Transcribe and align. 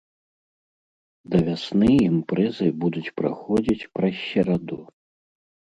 Да 1.33 1.37
вясны 1.49 1.91
імпрэзы 2.09 2.67
будуць 2.85 3.13
праходзіць 3.21 3.89
праз 4.01 4.15
сераду. 4.29 4.85